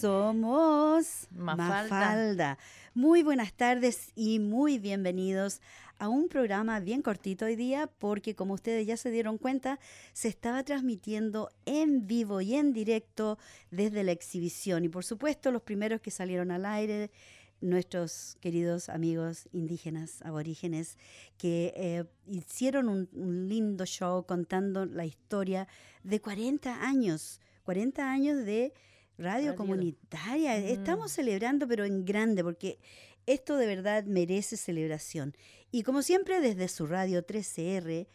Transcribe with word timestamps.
Somos 0.00 1.26
Mafalda. 1.32 1.90
Mafalda. 1.90 2.58
Muy 2.94 3.24
buenas 3.24 3.52
tardes 3.52 4.12
y 4.14 4.38
muy 4.38 4.78
bienvenidos 4.78 5.60
a 5.98 6.08
un 6.08 6.28
programa 6.28 6.78
bien 6.78 7.02
cortito 7.02 7.46
hoy 7.46 7.56
día 7.56 7.90
porque 7.98 8.36
como 8.36 8.54
ustedes 8.54 8.86
ya 8.86 8.96
se 8.96 9.10
dieron 9.10 9.38
cuenta, 9.38 9.80
se 10.12 10.28
estaba 10.28 10.62
transmitiendo 10.62 11.50
en 11.64 12.06
vivo 12.06 12.40
y 12.40 12.54
en 12.54 12.72
directo 12.72 13.38
desde 13.72 14.04
la 14.04 14.12
exhibición. 14.12 14.84
Y 14.84 14.88
por 14.88 15.04
supuesto 15.04 15.50
los 15.50 15.62
primeros 15.62 16.00
que 16.00 16.12
salieron 16.12 16.52
al 16.52 16.64
aire, 16.64 17.10
nuestros 17.60 18.36
queridos 18.40 18.90
amigos 18.90 19.48
indígenas, 19.50 20.22
aborígenes, 20.22 20.96
que 21.38 21.72
eh, 21.74 22.04
hicieron 22.28 22.88
un, 22.88 23.08
un 23.14 23.48
lindo 23.48 23.84
show 23.84 24.24
contando 24.24 24.86
la 24.86 25.06
historia 25.06 25.66
de 26.04 26.20
40 26.20 26.86
años, 26.86 27.40
40 27.64 28.08
años 28.08 28.44
de 28.44 28.72
radio, 29.18 29.48
Radio. 29.50 29.56
comunitaria. 29.56 30.56
Mm. 30.58 30.64
Estamos 30.64 31.12
celebrando, 31.12 31.66
pero 31.68 31.84
en 31.84 32.04
grande, 32.04 32.42
porque 32.42 32.78
esto 33.26 33.56
de 33.56 33.66
verdad 33.66 34.04
merece 34.04 34.56
celebración. 34.56 35.34
Y 35.70 35.82
como 35.82 36.02
siempre, 36.02 36.40
desde 36.40 36.68
su 36.68 36.86
radio 36.86 37.26
13R, 37.26 38.06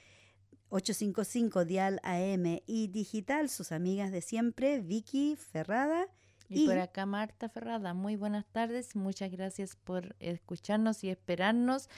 855 0.70 1.66
Dial 1.66 2.00
AM 2.04 2.62
y 2.66 2.88
digital, 2.88 3.50
sus 3.50 3.72
amigas 3.72 4.12
de 4.12 4.22
siempre, 4.22 4.80
Vicky 4.80 5.36
Ferrada. 5.36 6.08
Y, 6.50 6.64
Y- 6.64 6.68
por 6.68 6.80
acá 6.80 7.06
Marta 7.06 7.48
Ferrada, 7.50 7.94
muy 7.94 8.16
buenas 8.16 8.46
tardes, 8.52 8.96
muchas 8.96 9.32
gracias 9.32 9.76
por 9.76 10.16
escucharnos 10.20 11.04
y 11.04 11.10
esperarnos, 11.10 11.90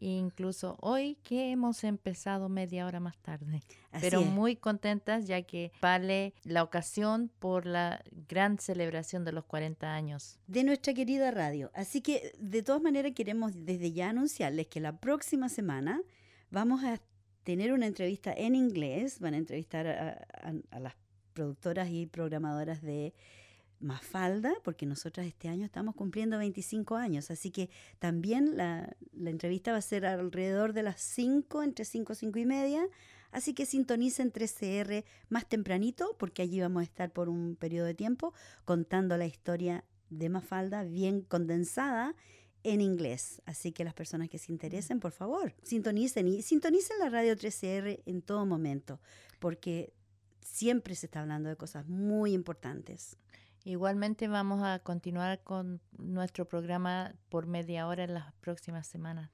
incluso 0.00 0.76
hoy 0.80 1.16
que 1.22 1.50
hemos 1.50 1.84
empezado 1.84 2.48
media 2.48 2.86
hora 2.86 3.00
más 3.00 3.16
tarde, 3.18 3.60
Así 3.90 4.00
pero 4.06 4.20
es. 4.20 4.26
muy 4.26 4.56
contentas 4.56 5.26
ya 5.26 5.42
que 5.42 5.72
vale 5.80 6.34
la 6.44 6.62
ocasión 6.62 7.30
por 7.38 7.66
la 7.66 8.02
gran 8.28 8.58
celebración 8.58 9.24
de 9.24 9.32
los 9.32 9.44
40 9.44 9.94
años. 9.94 10.38
de 10.46 10.64
nuestra 10.64 10.94
querida 10.94 11.30
radio. 11.30 11.70
Así 11.74 12.00
que 12.00 12.32
de 12.38 12.62
todas 12.62 12.82
maneras 12.82 13.12
queremos 13.14 13.52
desde 13.54 13.92
ya 13.92 14.10
anunciarles 14.10 14.66
que 14.66 14.80
la 14.80 14.98
próxima 14.98 15.48
semana 15.48 16.00
vamos 16.50 16.82
a 16.84 17.00
tener 17.44 17.72
una 17.72 17.86
entrevista 17.86 18.32
en 18.32 18.54
inglés, 18.54 19.18
van 19.20 19.34
a 19.34 19.38
entrevistar 19.38 19.86
a, 19.86 20.10
a- 20.42 20.52
a 20.76 20.80
las 20.80 20.94
productoras 21.32 21.88
y 21.90 22.06
programadoras 22.06 22.82
de 22.82 23.14
Mafalda, 23.82 24.54
porque 24.62 24.86
nosotras 24.86 25.26
este 25.26 25.48
año 25.48 25.66
estamos 25.66 25.94
cumpliendo 25.94 26.38
25 26.38 26.96
años, 26.96 27.30
así 27.30 27.50
que 27.50 27.68
también 27.98 28.56
la, 28.56 28.96
entrevista 29.24 29.72
va 29.72 29.78
a 29.78 29.82
ser 29.82 30.06
alrededor 30.06 30.72
de 30.72 30.82
las 30.82 31.00
5, 31.00 31.62
entre 31.62 31.84
5 31.84 32.12
y 32.12 32.16
5 32.16 32.38
y 32.38 32.46
media, 32.46 32.88
así 33.30 33.54
que 33.54 33.66
sintonicen 33.66 34.32
13R 34.32 35.04
más 35.28 35.48
tempranito, 35.48 36.16
porque 36.18 36.42
allí 36.42 36.60
vamos 36.60 36.80
a 36.80 36.84
estar 36.84 37.12
por 37.12 37.28
un 37.28 37.56
periodo 37.56 37.86
de 37.86 37.94
tiempo 37.94 38.32
contando 38.64 39.16
la 39.16 39.26
historia 39.26 39.84
de 40.10 40.28
Mafalda 40.28 40.84
bien 40.84 41.22
condensada 41.22 42.14
en 42.62 42.80
inglés. 42.80 43.42
Así 43.44 43.72
que 43.72 43.84
las 43.84 43.94
personas 43.94 44.28
que 44.28 44.38
se 44.38 44.52
interesen, 44.52 45.00
por 45.00 45.12
favor, 45.12 45.54
sintonicen 45.62 46.28
y 46.28 46.42
sintonicen 46.42 46.98
la 46.98 47.08
radio 47.08 47.34
13R 47.34 48.02
en 48.06 48.22
todo 48.22 48.46
momento, 48.46 49.00
porque 49.38 49.92
siempre 50.40 50.94
se 50.94 51.06
está 51.06 51.20
hablando 51.20 51.48
de 51.48 51.56
cosas 51.56 51.86
muy 51.88 52.32
importantes. 52.32 53.16
Igualmente 53.64 54.26
vamos 54.28 54.62
a 54.64 54.80
continuar 54.80 55.42
con 55.44 55.80
nuestro 55.98 56.48
programa 56.48 57.14
por 57.28 57.46
media 57.46 57.86
hora 57.86 58.04
en 58.04 58.14
las 58.14 58.32
próximas 58.34 58.86
semanas. 58.86 59.30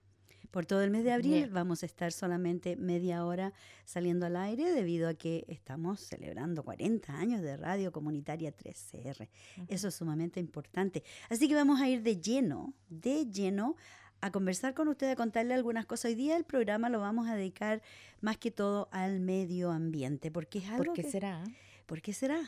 Por 0.50 0.64
todo 0.64 0.82
el 0.82 0.90
mes 0.90 1.04
de 1.04 1.12
abril 1.12 1.32
Bien. 1.32 1.52
vamos 1.52 1.82
a 1.82 1.86
estar 1.86 2.10
solamente 2.10 2.74
media 2.76 3.24
hora 3.24 3.52
saliendo 3.84 4.24
al 4.26 4.36
aire 4.36 4.72
debido 4.72 5.08
a 5.08 5.14
que 5.14 5.44
estamos 5.48 6.00
celebrando 6.00 6.62
40 6.62 7.12
años 7.14 7.42
de 7.42 7.56
radio 7.58 7.92
comunitaria 7.92 8.54
3CR. 8.56 9.28
Eso 9.68 9.88
es 9.88 9.94
sumamente 9.94 10.40
importante. 10.40 11.04
Así 11.28 11.48
que 11.48 11.54
vamos 11.54 11.80
a 11.80 11.88
ir 11.88 12.02
de 12.02 12.18
lleno, 12.20 12.72
de 12.88 13.26
lleno 13.30 13.76
a 14.22 14.30
conversar 14.30 14.72
con 14.74 14.88
usted, 14.88 15.10
a 15.10 15.16
contarle 15.16 15.52
algunas 15.54 15.84
cosas. 15.86 16.06
Hoy 16.10 16.14
día 16.14 16.36
el 16.36 16.44
programa 16.44 16.88
lo 16.88 16.98
vamos 17.00 17.28
a 17.28 17.34
dedicar 17.34 17.82
más 18.22 18.38
que 18.38 18.50
todo 18.50 18.88
al 18.90 19.20
medio 19.20 19.70
ambiente, 19.70 20.30
porque 20.30 20.58
es 20.60 20.68
algo 20.70 20.84
¿Por 20.84 20.94
qué 20.94 21.02
que- 21.02 21.10
será? 21.10 21.44
¿Por 21.86 22.00
qué 22.02 22.12
será? 22.14 22.40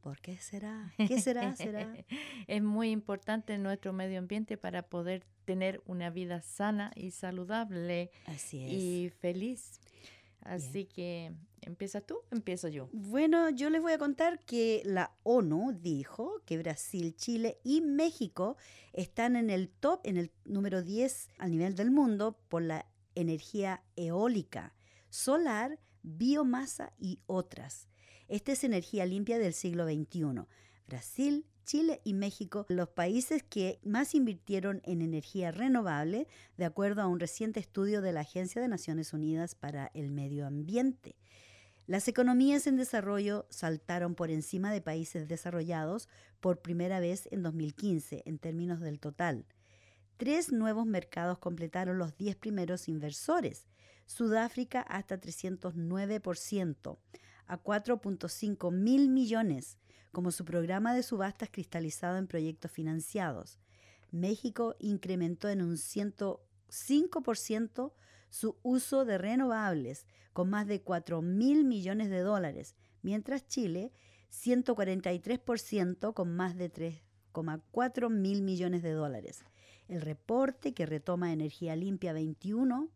¿Por 0.00 0.20
qué 0.20 0.36
será? 0.38 0.92
¿Qué 0.96 1.20
será? 1.20 1.54
¿Será? 1.56 1.92
Es 2.46 2.62
muy 2.62 2.90
importante 2.90 3.58
nuestro 3.58 3.92
medio 3.92 4.18
ambiente 4.18 4.56
para 4.56 4.82
poder 4.82 5.24
tener 5.44 5.82
una 5.86 6.10
vida 6.10 6.42
sana 6.42 6.92
y 6.94 7.10
saludable 7.10 8.10
Así 8.26 8.64
es. 8.64 8.72
y 8.72 9.10
feliz. 9.10 9.80
Así 10.42 10.84
que, 10.84 11.32
¿empieza 11.60 12.00
tú? 12.00 12.20
Empiezo 12.30 12.68
yo. 12.68 12.88
Bueno, 12.92 13.50
yo 13.50 13.68
les 13.68 13.82
voy 13.82 13.92
a 13.92 13.98
contar 13.98 14.38
que 14.44 14.80
la 14.84 15.12
ONU 15.24 15.72
dijo 15.72 16.40
que 16.44 16.56
Brasil, 16.58 17.16
Chile 17.16 17.58
y 17.64 17.80
México 17.80 18.56
están 18.92 19.34
en 19.34 19.50
el 19.50 19.68
top, 19.68 20.00
en 20.04 20.16
el 20.16 20.30
número 20.44 20.82
10 20.82 21.30
a 21.38 21.48
nivel 21.48 21.74
del 21.74 21.90
mundo 21.90 22.38
por 22.48 22.62
la 22.62 22.86
energía 23.16 23.82
eólica, 23.96 24.72
solar, 25.10 25.80
biomasa 26.02 26.92
y 26.96 27.18
otras. 27.26 27.88
Esta 28.28 28.52
es 28.52 28.64
energía 28.64 29.06
limpia 29.06 29.38
del 29.38 29.52
siglo 29.52 29.86
XXI. 29.86 30.46
Brasil, 30.86 31.46
Chile 31.64 32.00
y 32.04 32.14
México, 32.14 32.66
los 32.68 32.88
países 32.88 33.42
que 33.42 33.80
más 33.84 34.14
invirtieron 34.14 34.80
en 34.84 35.02
energía 35.02 35.50
renovable, 35.50 36.26
de 36.56 36.64
acuerdo 36.64 37.02
a 37.02 37.08
un 37.08 37.20
reciente 37.20 37.60
estudio 37.60 38.02
de 38.02 38.12
la 38.12 38.20
Agencia 38.20 38.62
de 38.62 38.68
Naciones 38.68 39.12
Unidas 39.12 39.54
para 39.54 39.90
el 39.94 40.10
Medio 40.10 40.46
Ambiente. 40.46 41.16
Las 41.86 42.08
economías 42.08 42.66
en 42.66 42.76
desarrollo 42.76 43.46
saltaron 43.48 44.16
por 44.16 44.30
encima 44.30 44.72
de 44.72 44.80
países 44.80 45.28
desarrollados 45.28 46.08
por 46.40 46.60
primera 46.60 46.98
vez 46.98 47.28
en 47.30 47.44
2015 47.44 48.22
en 48.26 48.38
términos 48.38 48.80
del 48.80 48.98
total. 48.98 49.46
Tres 50.16 50.50
nuevos 50.50 50.86
mercados 50.86 51.38
completaron 51.38 51.98
los 51.98 52.16
10 52.16 52.36
primeros 52.36 52.88
inversores. 52.88 53.66
Sudáfrica 54.06 54.80
hasta 54.80 55.20
309%, 55.20 56.98
a 57.46 57.62
4.5 57.62 58.72
mil 58.72 59.08
millones, 59.08 59.78
como 60.12 60.30
su 60.30 60.44
programa 60.44 60.94
de 60.94 61.02
subastas 61.02 61.48
cristalizado 61.50 62.18
en 62.18 62.26
proyectos 62.26 62.70
financiados. 62.70 63.58
México 64.10 64.76
incrementó 64.78 65.48
en 65.48 65.62
un 65.62 65.76
105% 65.76 67.92
su 68.30 68.56
uso 68.62 69.04
de 69.04 69.18
renovables, 69.18 70.06
con 70.32 70.50
más 70.50 70.66
de 70.66 70.82
4 70.82 71.22
mil 71.22 71.64
millones 71.64 72.10
de 72.10 72.20
dólares, 72.20 72.74
mientras 73.02 73.46
Chile 73.46 73.92
143% 74.30 76.14
con 76.14 76.34
más 76.34 76.56
de 76.56 76.72
3,4 76.72 78.10
mil 78.10 78.42
millones 78.42 78.82
de 78.82 78.92
dólares. 78.92 79.44
El 79.88 80.00
reporte 80.00 80.74
que 80.74 80.86
retoma 80.86 81.32
Energía 81.32 81.76
Limpia 81.76 82.12
21 82.12 82.90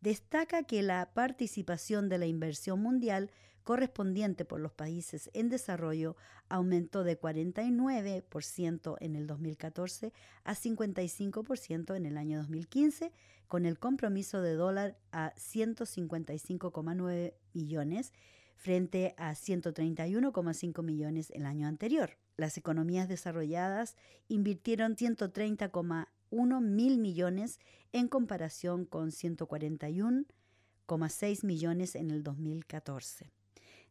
destaca 0.00 0.62
que 0.62 0.82
la 0.82 1.12
participación 1.12 2.08
de 2.08 2.18
la 2.18 2.26
inversión 2.26 2.80
mundial 2.80 3.30
correspondiente 3.64 4.44
por 4.44 4.60
los 4.60 4.72
países 4.72 5.30
en 5.32 5.48
desarrollo 5.48 6.16
aumentó 6.48 7.02
de 7.04 7.18
49% 7.18 8.96
en 9.00 9.16
el 9.16 9.26
2014 9.26 10.12
a 10.44 10.54
55% 10.54 11.96
en 11.96 12.04
el 12.06 12.18
año 12.18 12.38
2015, 12.38 13.12
con 13.48 13.66
el 13.66 13.78
compromiso 13.78 14.40
de 14.42 14.54
dólar 14.54 14.98
a 15.12 15.32
155,9 15.34 17.34
millones 17.52 18.12
frente 18.56 19.14
a 19.16 19.32
131,5 19.32 20.82
millones 20.82 21.30
el 21.30 21.46
año 21.46 21.66
anterior. 21.66 22.18
Las 22.36 22.58
economías 22.58 23.08
desarrolladas 23.08 23.96
invirtieron 24.28 24.96
130,1 24.96 26.60
mil 26.60 26.98
millones 26.98 27.58
en 27.92 28.08
comparación 28.08 28.84
con 28.84 29.10
141,6 29.10 31.44
millones 31.44 31.94
en 31.94 32.10
el 32.10 32.22
2014. 32.22 33.39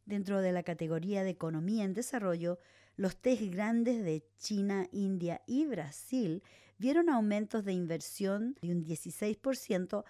Dentro 0.09 0.41
de 0.41 0.51
la 0.51 0.63
categoría 0.63 1.23
de 1.23 1.29
economía 1.29 1.83
en 1.83 1.93
desarrollo, 1.93 2.57
los 2.95 3.15
tres 3.17 3.51
grandes 3.51 4.03
de 4.03 4.25
China, 4.39 4.87
India 4.91 5.43
y 5.45 5.67
Brasil 5.67 6.41
vieron 6.79 7.09
aumentos 7.09 7.63
de 7.63 7.73
inversión 7.73 8.57
de 8.59 8.71
un 8.71 8.83
16% 8.83 10.03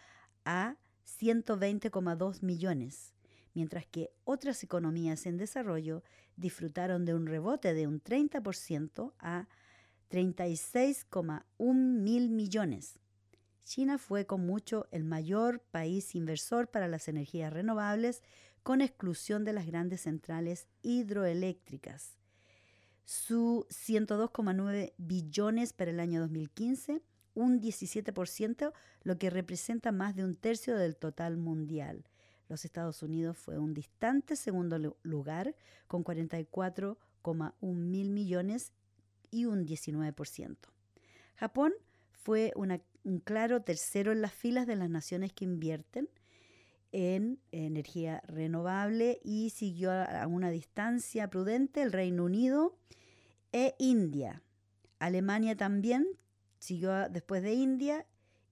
a 0.46 0.78
120,2 1.04 2.42
millones, 2.44 3.14
mientras 3.54 3.86
que 3.88 4.10
otras 4.24 4.64
economías 4.64 5.26
en 5.26 5.36
desarrollo 5.36 6.02
disfrutaron 6.38 7.04
de 7.04 7.14
un 7.14 7.28
rebote 7.28 7.74
de 7.74 7.86
un 7.86 8.02
30% 8.02 9.12
a 9.20 9.50
36,1 10.10 11.74
mil 11.74 12.30
millones. 12.30 13.02
China 13.66 13.98
fue 13.98 14.26
con 14.26 14.48
mucho 14.48 14.88
el 14.92 15.04
mayor 15.04 15.60
país 15.60 16.16
inversor 16.16 16.70
para 16.70 16.88
las 16.88 17.10
energías 17.10 17.52
renovables, 17.52 18.24
con 18.70 18.82
exclusión 18.82 19.46
de 19.46 19.54
las 19.54 19.66
grandes 19.66 20.02
centrales 20.02 20.68
hidroeléctricas. 20.84 22.20
Su 23.04 23.66
102,9 23.72 24.94
billones 24.96 25.74
para 25.74 25.90
el 25.90 26.00
año 26.00 26.22
2015, 26.22 27.02
un 27.34 27.62
17%, 27.62 28.72
lo 29.02 29.18
que 29.18 29.32
representa 29.32 29.92
más 29.92 30.16
de 30.16 30.24
un 30.24 30.36
tercio 30.36 30.78
del 30.78 30.98
total 30.98 31.36
mundial. 31.36 32.06
Los 32.48 32.64
Estados 32.64 33.02
Unidos 33.02 33.40
fue 33.40 33.58
un 33.58 33.74
distante 33.74 34.36
segundo 34.36 34.78
lu- 34.78 34.98
lugar 35.02 35.56
con 35.88 36.04
44,1 36.04 37.74
mil 37.74 38.12
millones 38.12 38.72
y 39.32 39.46
un 39.46 39.66
19%. 39.66 40.58
Japón 41.38 41.74
fue 42.12 42.54
un 42.56 43.20
claro 43.22 43.64
tercero 43.64 44.12
en 44.12 44.22
las 44.22 44.34
filas 44.34 44.68
de 44.68 44.76
las 44.76 44.92
naciones 44.92 45.34
que 45.34 45.46
invierten 45.46 46.08
en 46.92 47.40
energía 47.52 48.22
renovable 48.28 49.20
y 49.24 49.52
siguió 49.52 49.92
a 49.92 50.26
una 50.28 50.50
distancia 50.50 51.30
prudente 51.30 51.82
el 51.82 51.92
Reino 51.92 52.26
Unido 52.26 52.78
e 53.52 53.76
India. 53.78 54.42
Alemania 55.00 55.56
también 55.56 56.08
siguió 56.58 57.10
después 57.10 57.44
de 57.44 57.54
India 57.54 58.06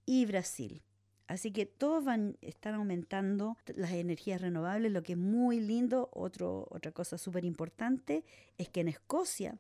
y 0.06 0.26
Brasil. 0.26 0.84
Así 1.28 1.52
que 1.52 1.66
todos 1.66 2.06
van 2.06 2.38
están 2.42 2.76
aumentando 2.76 3.58
las 3.76 3.92
energías 3.92 4.40
renovables, 4.40 4.92
lo 4.92 5.04
que 5.04 5.14
es 5.14 5.20
muy 5.20 5.60
lindo. 5.60 6.10
otra 6.14 6.92
cosa 6.92 7.18
súper 7.18 7.44
importante 7.44 8.24
es 8.58 8.70
que 8.70 8.80
en 8.80 8.88
Escocia 8.88 9.60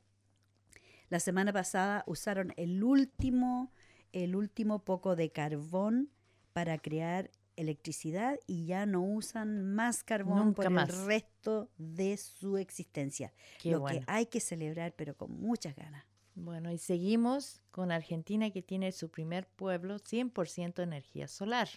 la 1.10 1.20
semana 1.20 1.54
pasada 1.54 2.04
usaron 2.06 2.54
el 2.58 2.84
último, 2.84 3.72
el 4.12 4.36
último 4.36 4.80
poco 4.80 5.16
de 5.16 5.30
carbón 5.30 6.10
para 6.54 6.78
crear 6.78 7.32
electricidad 7.58 8.40
y 8.48 8.66
ya 8.66 8.86
no 8.86 9.02
usan 9.02 9.74
más 9.74 10.04
carbón 10.04 10.54
por 10.54 10.66
el 10.66 10.88
resto 11.06 11.70
de 11.78 12.16
su 12.16 12.58
existencia. 12.58 13.34
lo 13.64 13.84
que 13.84 14.02
hay 14.08 14.28
que 14.28 14.40
celebrar, 14.40 14.94
pero 14.96 15.18
con 15.18 15.32
muchas 15.32 15.76
ganas. 15.76 16.06
Bueno, 16.36 16.72
y 16.72 16.78
seguimos 16.78 17.62
con 17.72 17.92
Argentina 17.92 18.52
que 18.52 18.62
tiene 18.62 18.92
su 18.92 19.10
primer 19.10 19.48
pueblo 19.48 19.98
100% 19.98 20.84
energía 20.84 21.28
solar. 21.28 21.68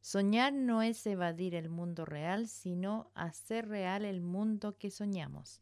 Soñar 0.00 0.52
no 0.52 0.82
es 0.82 1.04
evadir 1.04 1.56
el 1.56 1.68
mundo 1.68 2.04
real, 2.04 2.46
sino 2.46 3.10
hacer 3.14 3.68
real 3.68 4.04
el 4.04 4.22
mundo 4.22 4.78
que 4.78 4.92
soñamos. 4.92 5.60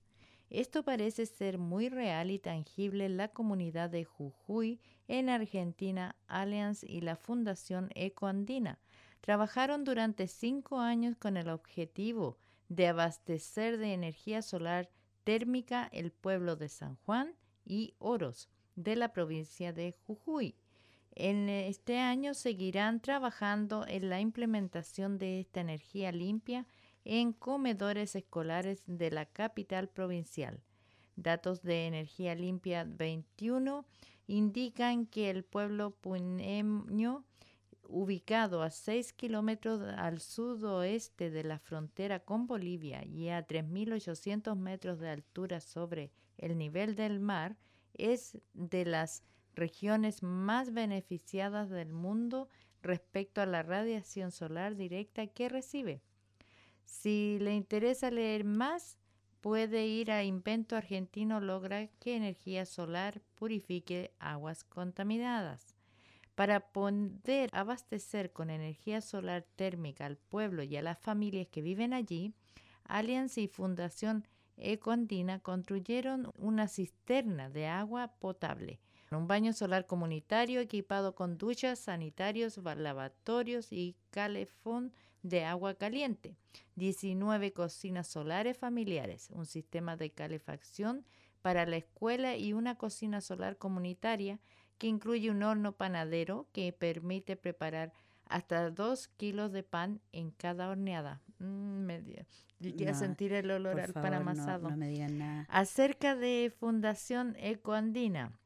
Esto 0.50 0.84
parece 0.84 1.24
ser 1.24 1.56
muy 1.56 1.88
real 1.88 2.30
y 2.30 2.38
tangible 2.38 3.08
la 3.08 3.28
comunidad 3.28 3.88
de 3.88 4.04
Jujuy, 4.04 4.80
en 5.08 5.30
Argentina, 5.30 6.14
Allianz 6.26 6.84
y 6.84 7.00
la 7.00 7.16
Fundación 7.16 7.88
Ecoandina. 7.94 8.78
Trabajaron 9.24 9.84
durante 9.84 10.26
cinco 10.26 10.80
años 10.80 11.16
con 11.16 11.38
el 11.38 11.48
objetivo 11.48 12.36
de 12.68 12.88
abastecer 12.88 13.78
de 13.78 13.94
energía 13.94 14.42
solar 14.42 14.90
térmica 15.24 15.88
el 15.94 16.12
pueblo 16.12 16.56
de 16.56 16.68
San 16.68 16.96
Juan 16.96 17.34
y 17.64 17.94
Oros 17.98 18.50
de 18.76 18.96
la 18.96 19.14
provincia 19.14 19.72
de 19.72 19.96
Jujuy. 20.06 20.56
En 21.12 21.48
este 21.48 22.00
año 22.00 22.34
seguirán 22.34 23.00
trabajando 23.00 23.86
en 23.88 24.10
la 24.10 24.20
implementación 24.20 25.16
de 25.16 25.40
esta 25.40 25.62
energía 25.62 26.12
limpia 26.12 26.66
en 27.02 27.32
comedores 27.32 28.16
escolares 28.16 28.82
de 28.86 29.10
la 29.10 29.24
capital 29.24 29.88
provincial. 29.88 30.62
Datos 31.16 31.62
de 31.62 31.86
Energía 31.86 32.34
Limpia 32.34 32.84
21 32.86 33.86
indican 34.26 35.06
que 35.06 35.30
el 35.30 35.44
pueblo 35.44 35.92
puneño, 35.92 37.24
ubicado 37.88 38.62
a 38.62 38.70
6 38.70 39.12
kilómetros 39.12 39.82
al 39.82 40.20
sudoeste 40.20 41.30
de 41.30 41.44
la 41.44 41.58
frontera 41.58 42.20
con 42.20 42.46
Bolivia 42.46 43.04
y 43.04 43.28
a 43.28 43.46
3.800 43.46 44.56
metros 44.56 44.98
de 44.98 45.10
altura 45.10 45.60
sobre 45.60 46.10
el 46.38 46.58
nivel 46.58 46.94
del 46.94 47.20
mar, 47.20 47.56
es 47.94 48.38
de 48.52 48.84
las 48.84 49.22
regiones 49.54 50.22
más 50.22 50.72
beneficiadas 50.72 51.70
del 51.70 51.92
mundo 51.92 52.48
respecto 52.82 53.40
a 53.40 53.46
la 53.46 53.62
radiación 53.62 54.30
solar 54.30 54.76
directa 54.76 55.26
que 55.26 55.48
recibe. 55.48 56.02
Si 56.84 57.38
le 57.40 57.54
interesa 57.54 58.10
leer 58.10 58.44
más, 58.44 58.98
puede 59.40 59.86
ir 59.86 60.10
a 60.10 60.24
Invento 60.24 60.76
Argentino 60.76 61.40
logra 61.40 61.88
que 62.00 62.16
energía 62.16 62.66
solar 62.66 63.20
purifique 63.34 64.14
aguas 64.18 64.64
contaminadas. 64.64 65.73
Para 66.34 66.72
poder 66.72 67.48
abastecer 67.52 68.32
con 68.32 68.50
energía 68.50 69.00
solar 69.00 69.46
térmica 69.56 70.06
al 70.06 70.16
pueblo 70.16 70.62
y 70.62 70.76
a 70.76 70.82
las 70.82 70.98
familias 70.98 71.46
que 71.48 71.62
viven 71.62 71.92
allí, 71.92 72.32
Allianz 72.84 73.38
y 73.38 73.48
Fundación 73.48 74.26
Econdina 74.56 75.40
construyeron 75.40 76.32
una 76.36 76.68
cisterna 76.68 77.50
de 77.50 77.66
agua 77.66 78.14
potable, 78.18 78.80
un 79.10 79.26
baño 79.28 79.52
solar 79.52 79.86
comunitario 79.86 80.60
equipado 80.60 81.14
con 81.14 81.38
duchas, 81.38 81.78
sanitarios, 81.78 82.56
lavatorios 82.56 83.72
y 83.72 83.96
calefón 84.10 84.92
de 85.22 85.44
agua 85.44 85.74
caliente, 85.74 86.36
19 86.76 87.52
cocinas 87.52 88.08
solares 88.08 88.58
familiares, 88.58 89.30
un 89.30 89.46
sistema 89.46 89.96
de 89.96 90.10
calefacción 90.10 91.04
para 91.42 91.66
la 91.66 91.76
escuela 91.76 92.36
y 92.36 92.52
una 92.52 92.76
cocina 92.76 93.20
solar 93.20 93.56
comunitaria 93.56 94.40
que 94.78 94.86
incluye 94.86 95.30
un 95.30 95.42
horno 95.42 95.72
panadero 95.72 96.48
que 96.52 96.72
permite 96.72 97.36
preparar 97.36 97.92
hasta 98.26 98.70
2 98.70 99.08
kilos 99.16 99.52
de 99.52 99.62
pan 99.62 100.00
en 100.12 100.30
cada 100.30 100.68
horneada. 100.68 101.22
Mm, 101.38 101.88
quiero 102.76 102.94
sentir 102.94 103.32
el 103.32 103.50
olor 103.50 103.80
al 103.80 103.92
pan 103.92 104.14
amasado. 104.14 104.70
No, 104.70 104.76
me 104.76 104.88
digan 104.88 105.18
nada. 105.18 105.46
Acerca 105.48 106.16
de 106.16 106.52
Fundación 106.58 107.36
Ecoandina. 107.38 108.38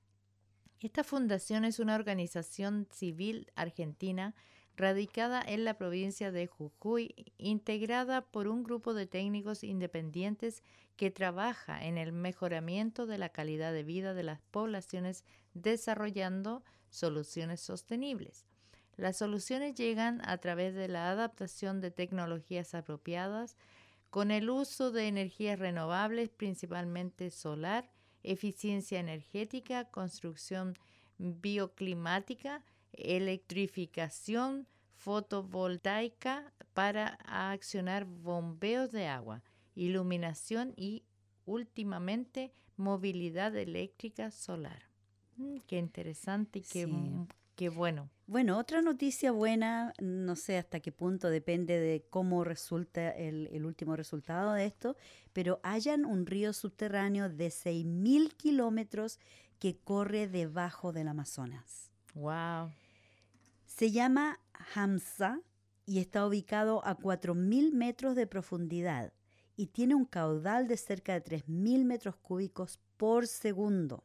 Esta 0.80 1.02
fundación 1.02 1.64
es 1.64 1.80
una 1.80 1.96
organización 1.96 2.86
civil 2.90 3.50
argentina 3.56 4.34
radicada 4.76 5.42
en 5.44 5.64
la 5.64 5.75
provincia 5.75 6.30
de 6.30 6.46
Jujuy, 6.46 7.32
integrada 7.36 8.22
por 8.22 8.46
un 8.46 8.62
grupo 8.62 8.94
de 8.94 9.06
técnicos 9.06 9.64
independientes 9.64 10.62
que 10.96 11.10
trabaja 11.10 11.84
en 11.84 11.98
el 11.98 12.12
mejoramiento 12.12 13.06
de 13.06 13.19
la 13.19 13.28
calidad 13.28 13.72
de 13.72 13.82
vida 13.82 14.14
de 14.14 14.22
las 14.22 14.40
poblaciones 14.52 15.25
desarrollando 15.54 16.62
soluciones 16.90 17.60
sostenibles. 17.60 18.46
Las 18.96 19.18
soluciones 19.18 19.74
llegan 19.74 20.20
a 20.28 20.38
través 20.38 20.74
de 20.74 20.88
la 20.88 21.10
adaptación 21.10 21.80
de 21.80 21.90
tecnologías 21.90 22.74
apropiadas, 22.74 23.56
con 24.10 24.30
el 24.30 24.50
uso 24.50 24.90
de 24.90 25.06
energías 25.06 25.58
renovables, 25.58 26.30
principalmente 26.30 27.30
solar, 27.30 27.90
eficiencia 28.22 28.98
energética, 28.98 29.84
construcción 29.84 30.74
bioclimática, 31.18 32.64
electrificación 32.92 34.66
fotovoltaica 34.94 36.52
para 36.72 37.18
accionar 37.26 38.04
bombeos 38.04 38.90
de 38.90 39.06
agua, 39.06 39.42
iluminación 39.74 40.72
y 40.76 41.04
últimamente 41.44 42.52
movilidad 42.76 43.54
eléctrica 43.56 44.30
solar. 44.30 44.88
Mm, 45.38 45.58
qué 45.67 45.79
interesante 45.79 46.59
y 46.59 46.62
qué, 46.62 46.88
qué 47.54 47.68
bueno. 47.68 48.11
Bueno, 48.26 48.59
otra 48.59 48.83
noticia 48.83 49.33
buena, 49.33 49.95
no 50.02 50.37
sé 50.37 50.59
hasta 50.59 50.80
qué 50.80 50.92
punto 50.92 51.30
depende 51.30 51.78
de 51.80 52.04
cómo 52.11 52.45
resulta 52.45 53.09
el, 53.11 53.64
último 53.64 53.97
resultado 53.97 54.52
de 54.52 54.66
esto, 54.66 54.97
pero 55.33 55.61
hayan 55.62 56.04
un 56.04 56.26
río 56.26 56.52
subterráneo 56.52 57.30
de 57.30 57.49
6.000 57.49 58.35
kilómetros 58.37 59.18
que 59.59 59.78
corre 59.78 60.28
debajo 60.28 60.92
del 60.92 61.09
Amazonas. 61.09 61.90
¡Wow! 62.14 62.71
Se 63.64 63.92
llama 63.92 64.40
Hamza 64.75 65.40
y 65.87 66.00
está 66.00 66.26
ubicado 66.26 66.85
a 66.85 66.99
4.000 66.99 67.73
metros 67.73 68.14
de 68.14 68.26
profundidad 68.26 69.12
y 69.57 69.68
tiene 69.68 69.95
un 69.95 70.04
caudal 70.04 70.68
de 70.68 70.76
cerca 70.76 71.14
de 71.14 71.25
3.000 71.25 71.85
metros 71.85 72.16
cúbicos 72.16 72.78
por 72.97 73.26
segundo. 73.26 74.04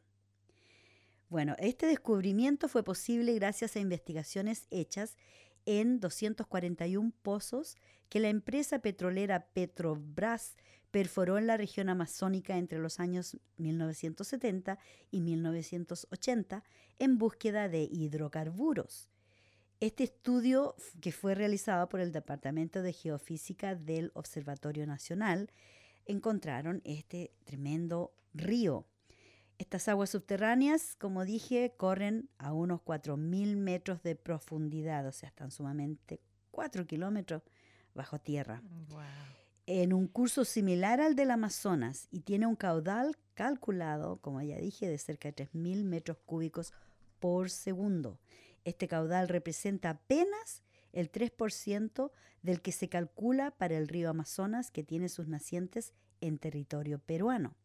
Bueno, 1.34 1.56
este 1.58 1.88
descubrimiento 1.88 2.68
fue 2.68 2.84
posible 2.84 3.34
gracias 3.34 3.76
a 3.76 3.80
investigaciones 3.80 4.68
hechas 4.70 5.18
en 5.66 6.00
241 6.00 7.12
pozos 7.24 7.76
que 8.08 8.20
la 8.20 8.30
empresa 8.30 8.78
petrolera 8.78 9.48
Petrobras 9.48 10.56
perforó 10.92 11.40
en 11.40 11.48
la 11.48 11.58
región 11.58 11.90
amazónica 11.90 12.60
entre 12.60 12.78
los 12.78 13.00
años 13.00 13.36
1970 13.58 14.78
y 15.10 15.22
1980 15.22 16.64
en 17.00 17.18
búsqueda 17.18 17.68
de 17.68 17.82
hidrocarburos. 17.82 19.10
Este 19.80 20.04
estudio, 20.04 20.76
que 21.02 21.12
fue 21.12 21.34
realizado 21.34 21.90
por 21.90 22.00
el 22.00 22.12
Departamento 22.12 22.84
de 22.84 22.94
Geofísica 22.94 23.74
del 23.74 24.12
Observatorio 24.14 24.86
Nacional, 24.86 25.50
encontraron 26.06 26.84
este 26.86 27.34
tremendo 27.44 28.14
río 28.36 28.86
estas 29.58 29.88
aguas 29.88 30.10
subterráneas, 30.10 30.96
como 30.96 31.26
dije, 31.26 31.74
corren 31.78 32.30
a 32.38 32.54
unos 32.54 32.82
4.000 32.82 33.56
metros 33.56 34.04
de 34.04 34.16
profundidad, 34.16 35.08
o 35.08 35.12
sea, 35.12 35.30
están 35.30 35.52
sumamente 35.52 36.22
4 36.52 36.86
kilómetros 36.86 37.44
bajo 37.94 38.20
tierra. 38.20 38.62
En 39.66 39.94
un 39.94 40.08
curso 40.08 40.44
similar 40.46 41.00
al 41.00 41.16
del 41.16 41.32
Amazonas 41.32 42.08
y 42.12 42.22
tiene 42.22 42.48
un 42.48 42.56
caudal 42.56 43.18
calculado, 43.34 44.18
como 44.18 44.42
ya 44.42 44.58
dije, 44.58 44.88
de 44.88 44.98
cerca 44.98 45.32
de 45.32 45.48
3.000 45.48 45.84
metros 45.84 46.18
cúbicos 46.26 46.74
por 47.20 47.50
segundo. 47.50 48.20
Este 48.66 48.88
caudal 48.88 49.30
representa 49.30 49.92
apenas 49.92 50.64
el 50.92 51.12
3% 51.12 52.12
del 52.42 52.62
que 52.62 52.72
se 52.72 52.90
calcula 52.90 53.52
para 53.52 53.78
el 53.78 53.88
río 53.88 54.10
Amazonas, 54.10 54.70
que 54.70 54.84
tiene 54.84 55.10
sus 55.10 55.28
nacientes 55.28 55.94
en 56.22 56.38
territorio 56.38 57.00
peruano. 57.00 57.56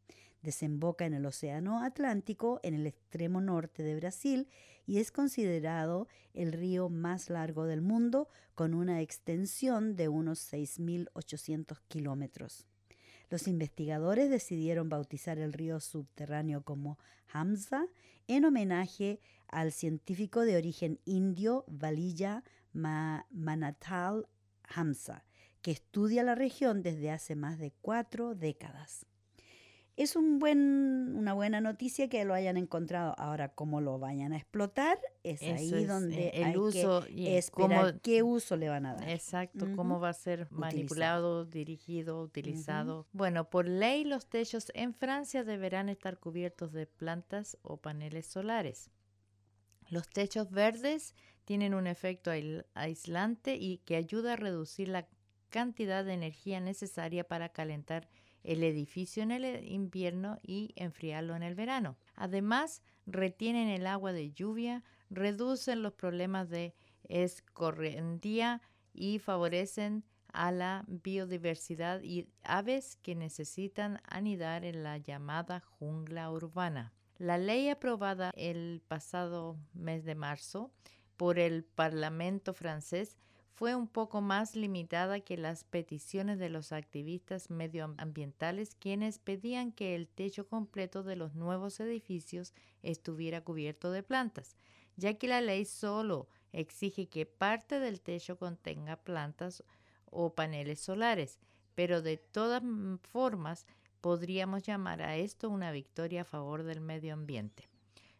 Desemboca 0.42 1.04
en 1.04 1.14
el 1.14 1.26
Océano 1.26 1.82
Atlántico 1.82 2.60
en 2.62 2.74
el 2.74 2.86
extremo 2.86 3.40
norte 3.40 3.82
de 3.82 3.96
Brasil 3.96 4.48
y 4.86 4.98
es 4.98 5.12
considerado 5.12 6.08
el 6.32 6.52
río 6.52 6.88
más 6.88 7.28
largo 7.30 7.64
del 7.64 7.82
mundo 7.82 8.28
con 8.54 8.74
una 8.74 9.00
extensión 9.00 9.96
de 9.96 10.08
unos 10.08 10.52
6.800 10.52 11.80
kilómetros. 11.88 12.66
Los 13.30 13.46
investigadores 13.46 14.30
decidieron 14.30 14.88
bautizar 14.88 15.38
el 15.38 15.52
río 15.52 15.80
subterráneo 15.80 16.62
como 16.62 16.98
Hamza 17.30 17.86
en 18.26 18.44
homenaje 18.44 19.20
al 19.48 19.72
científico 19.72 20.42
de 20.42 20.56
origen 20.56 21.00
indio 21.04 21.64
Valilla 21.68 22.42
Manatal 22.72 24.28
Hamza, 24.62 25.24
que 25.62 25.72
estudia 25.72 26.22
la 26.22 26.34
región 26.34 26.82
desde 26.82 27.10
hace 27.10 27.34
más 27.34 27.58
de 27.58 27.72
cuatro 27.82 28.34
décadas. 28.34 29.06
Es 29.98 30.14
un 30.14 30.38
buen, 30.38 31.16
una 31.16 31.34
buena 31.34 31.60
noticia 31.60 32.08
que 32.08 32.24
lo 32.24 32.32
hayan 32.32 32.56
encontrado. 32.56 33.16
Ahora, 33.18 33.48
cómo 33.48 33.80
lo 33.80 33.98
vayan 33.98 34.32
a 34.32 34.36
explotar, 34.36 34.96
es 35.24 35.42
ahí 35.42 35.84
donde 35.86 36.28
el 36.28 36.44
hay 36.44 36.56
uso 36.56 37.02
que 37.04 37.12
y 37.12 37.26
esperar 37.26 38.00
qué 38.00 38.22
uso 38.22 38.56
le 38.56 38.68
van 38.68 38.86
a 38.86 38.94
dar. 38.94 39.10
Exacto, 39.10 39.66
cómo 39.74 39.98
va 39.98 40.10
a 40.10 40.12
ser 40.12 40.46
manipulado, 40.52 41.44
dirigido, 41.44 42.22
utilizado. 42.22 43.08
Bueno, 43.12 43.50
por 43.50 43.66
ley 43.66 44.04
los 44.04 44.28
techos 44.28 44.70
en 44.74 44.94
Francia 44.94 45.42
deberán 45.42 45.88
estar 45.88 46.20
cubiertos 46.20 46.72
de 46.72 46.86
plantas 46.86 47.58
o 47.62 47.78
paneles 47.78 48.28
solares. 48.28 48.92
Los 49.90 50.08
techos 50.08 50.52
verdes 50.52 51.16
tienen 51.44 51.74
un 51.74 51.88
efecto 51.88 52.30
aislante 52.74 53.56
y 53.56 53.78
que 53.78 53.96
ayuda 53.96 54.34
a 54.34 54.36
reducir 54.36 54.90
la 54.90 55.08
cantidad 55.48 56.04
de 56.04 56.12
energía 56.12 56.60
necesaria 56.60 57.24
para 57.26 57.48
calentar 57.48 58.08
el 58.44 58.62
edificio 58.62 59.22
en 59.22 59.30
el 59.30 59.64
invierno 59.64 60.38
y 60.42 60.72
enfriarlo 60.76 61.36
en 61.36 61.42
el 61.42 61.54
verano. 61.54 61.96
Además, 62.14 62.82
retienen 63.06 63.68
el 63.68 63.86
agua 63.86 64.12
de 64.12 64.32
lluvia, 64.32 64.82
reducen 65.10 65.82
los 65.82 65.94
problemas 65.94 66.48
de 66.48 66.74
escorrentía 67.08 68.60
y 68.92 69.18
favorecen 69.18 70.04
a 70.32 70.52
la 70.52 70.84
biodiversidad 70.86 72.02
y 72.02 72.28
aves 72.42 72.96
que 72.96 73.14
necesitan 73.14 74.00
anidar 74.04 74.64
en 74.64 74.82
la 74.82 74.98
llamada 74.98 75.60
jungla 75.60 76.30
urbana. 76.30 76.92
La 77.16 77.38
ley 77.38 77.68
aprobada 77.68 78.30
el 78.36 78.82
pasado 78.86 79.58
mes 79.72 80.04
de 80.04 80.14
marzo 80.14 80.70
por 81.16 81.38
el 81.38 81.64
Parlamento 81.64 82.54
francés 82.54 83.18
fue 83.58 83.74
un 83.74 83.88
poco 83.88 84.20
más 84.20 84.54
limitada 84.54 85.18
que 85.18 85.36
las 85.36 85.64
peticiones 85.64 86.38
de 86.38 86.48
los 86.48 86.70
activistas 86.70 87.50
medioambientales 87.50 88.76
quienes 88.76 89.18
pedían 89.18 89.72
que 89.72 89.96
el 89.96 90.06
techo 90.06 90.46
completo 90.46 91.02
de 91.02 91.16
los 91.16 91.34
nuevos 91.34 91.80
edificios 91.80 92.54
estuviera 92.84 93.40
cubierto 93.40 93.90
de 93.90 94.04
plantas, 94.04 94.54
ya 94.94 95.14
que 95.14 95.26
la 95.26 95.40
ley 95.40 95.64
solo 95.64 96.28
exige 96.52 97.08
que 97.08 97.26
parte 97.26 97.80
del 97.80 98.00
techo 98.00 98.38
contenga 98.38 98.94
plantas 98.94 99.64
o 100.04 100.36
paneles 100.36 100.78
solares, 100.78 101.40
pero 101.74 102.00
de 102.00 102.16
todas 102.16 102.62
formas 103.10 103.66
podríamos 104.00 104.62
llamar 104.62 105.02
a 105.02 105.16
esto 105.16 105.50
una 105.50 105.72
victoria 105.72 106.20
a 106.20 106.24
favor 106.24 106.62
del 106.62 106.80
medio 106.80 107.12
ambiente. 107.12 107.68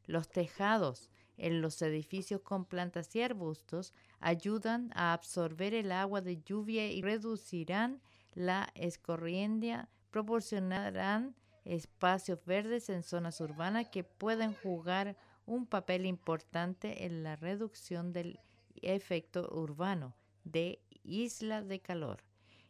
Los 0.05 0.29
tejados 0.31 1.11
en 1.39 1.63
los 1.63 1.81
edificios 1.81 2.43
con 2.43 2.65
plantas 2.65 3.15
y 3.17 3.23
arbustos 3.23 3.95
ayudan 4.21 4.91
a 4.95 5.13
absorber 5.13 5.73
el 5.73 5.93
agua 5.93 6.21
de 6.21 6.43
lluvia 6.43 6.91
y 6.91 7.01
reducirán 7.01 8.03
la 8.35 8.69
escorriendia, 8.75 9.89
proporcionarán 10.11 11.35
espacios 11.65 12.45
verdes 12.45 12.89
en 12.91 13.03
zonas 13.03 13.41
urbanas 13.41 13.89
que 13.89 14.05
pueden 14.05 14.55
jugar 14.55 15.17
un 15.47 15.67
papel 15.67 16.07
importante 16.07 17.07
en 17.07 17.23
la 17.23 17.37
reducción 17.37 18.13
del 18.13 18.41
efecto 18.83 19.49
urbano 19.53 20.15
de 20.45 20.81
isla 21.05 21.63
de 21.63 21.81
calor. 21.81 22.23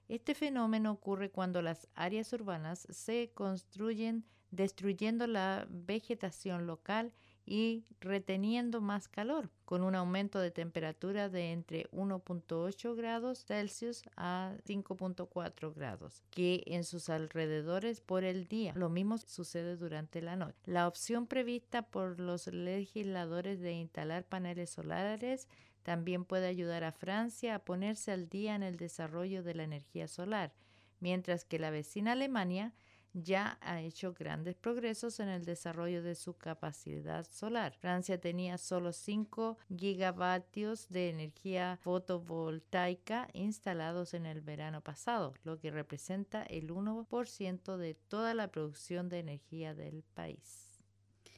Este 0.09 0.35
fenómeno 0.35 0.93
ocurre 0.93 1.31
cuando 1.31 1.61
las 1.61 1.89
áreas 1.95 2.33
urbanas 2.33 2.87
se 2.91 3.31
construyen 3.35 4.25
destruyendo 4.51 5.27
la 5.27 5.67
vegetación 5.69 6.67
local 6.67 7.13
y 7.49 7.87
reteniendo 8.01 8.83
más 8.83 9.09
calor, 9.09 9.49
con 9.65 9.83
un 9.83 9.95
aumento 9.95 10.39
de 10.39 10.51
temperatura 10.51 11.31
de 11.31 11.53
entre 11.53 11.91
1.8 11.91 12.95
grados 12.95 13.47
Celsius 13.47 14.03
a 14.17 14.53
5.4 14.67 15.75
grados, 15.75 16.23
que 16.31 16.63
en 16.67 16.85
sus 16.85 17.09
alrededores 17.09 18.03
por 18.03 18.25
el 18.25 18.47
día. 18.49 18.75
Lo 18.77 18.91
mismo 18.91 19.17
sucede 19.17 19.77
durante 19.77 20.21
la 20.21 20.37
noche. 20.37 20.59
La 20.67 20.87
opción 20.87 21.27
prevista 21.27 21.83
por 21.83 22.21
los 22.21 22.49
legisladores 22.49 23.61
de 23.61 23.73
instalar 23.73 24.25
paneles 24.25 24.69
solares 24.69 25.49
también 25.83 26.27
puede 26.27 26.49
ayudar 26.49 26.85
a 26.85 26.93
Francia 26.93 27.55
a 27.55 27.65
ponerse 27.65 28.13
al 28.13 28.29
día 28.29 28.55
en 28.55 28.63
el 28.63 28.77
desarrollo 28.77 29.43
de 29.43 29.55
la 29.55 29.63
energía 29.63 30.07
solar, 30.07 30.53
mientras 31.01 31.47
que 31.47 31.59
la 31.59 31.71
vecina 31.71 32.13
Alemania 32.13 32.75
ya 33.13 33.59
ha 33.61 33.81
hecho 33.81 34.13
grandes 34.13 34.55
progresos 34.57 35.21
en 35.21 35.29
el 35.29 35.45
desarrollo 35.45 36.03
de 36.03 36.15
su 36.15 36.35
capacidad 36.35 37.27
solar. 37.31 37.75
Francia 37.75 38.21
tenía 38.21 38.59
solo 38.59 38.93
5 38.93 39.59
gigavatios 39.77 40.89
de 40.89 41.11
energía 41.11 41.79
fotovoltaica 41.83 43.29
instalados 43.33 44.15
en 44.15 44.27
el 44.27 44.41
verano 44.41 44.81
pasado, 44.83 45.35
lo 45.45 45.59
que 45.59 45.71
representa 45.71 46.43
el 46.43 46.71
1% 46.71 47.77
de 47.77 47.95
toda 47.95 48.35
la 48.35 48.49
producción 48.49 49.09
de 49.09 49.21
energía 49.21 49.75
del 49.75 50.03
país. 50.15 50.81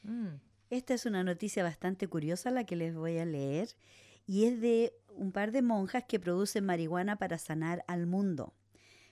Mm. 0.03 0.35
Esta 0.69 0.93
es 0.93 1.05
una 1.05 1.23
noticia 1.23 1.63
bastante 1.63 2.07
curiosa 2.07 2.49
la 2.49 2.63
que 2.63 2.77
les 2.77 2.95
voy 2.95 3.17
a 3.17 3.25
leer 3.25 3.69
y 4.25 4.45
es 4.45 4.61
de 4.61 4.93
un 5.09 5.33
par 5.33 5.51
de 5.51 5.61
monjas 5.61 6.05
que 6.05 6.19
producen 6.19 6.65
marihuana 6.65 7.17
para 7.17 7.37
sanar 7.37 7.83
al 7.87 8.07
mundo. 8.07 8.53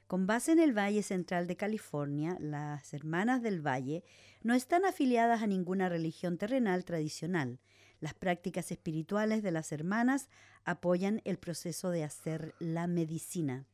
Con 0.10 0.26
base 0.26 0.54
en 0.54 0.60
el 0.60 0.76
Valle 0.76 1.04
Central 1.04 1.46
de 1.46 1.56
California, 1.56 2.36
las 2.40 2.96
Hermanas 2.96 3.44
del 3.44 3.62
Valle 3.62 4.04
no 4.42 4.56
están 4.56 4.84
afiliadas 4.84 5.44
a 5.44 5.46
ninguna 5.46 5.88
religión 5.88 6.40
terrenal 6.40 6.84
tradicional. 6.84 7.60
Las 8.00 8.16
prácticas 8.16 8.72
espirituales 8.72 9.44
de 9.44 9.52
las 9.52 9.72
hermanas 9.72 10.32
apoyan 10.64 11.22
el 11.26 11.38
proceso 11.38 11.92
de 11.92 12.04
hacer 12.04 12.56
la 12.58 12.88
medicina. 12.88 13.68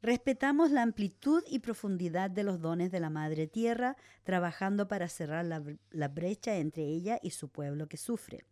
Respetamos 0.00 0.70
la 0.70 0.80
amplitud 0.80 1.44
y 1.46 1.58
profundidad 1.58 2.30
de 2.30 2.44
los 2.44 2.58
dones 2.62 2.90
de 2.90 3.00
la 3.00 3.10
Madre 3.10 3.46
Tierra, 3.46 3.98
trabajando 4.22 4.88
para 4.88 5.06
cerrar 5.08 5.44
la, 5.44 6.08
brecha 6.08 6.56
entre 6.56 6.84
ella 6.84 7.18
y 7.22 7.28
su 7.28 7.50
pueblo 7.50 7.88
que 7.90 7.98
sufre. 7.98 8.46